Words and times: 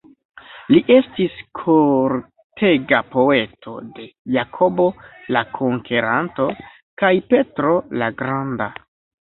Li 0.75 0.79
estis 0.93 1.35
kortega 1.59 3.01
poeto 3.17 3.75
de 3.99 4.07
Jakobo 4.39 4.89
"la 5.37 5.45
Konkeranto" 5.61 6.51
kaj 7.05 7.15
Petro 7.31 7.79
"la 8.03 8.13
Granda". 8.25 8.73